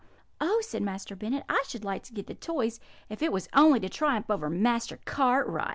[0.39, 3.79] "'Oh!' said Master Bennet, 'I should like to get the toys, if it was only
[3.81, 5.69] to triumph over Master Cartwright.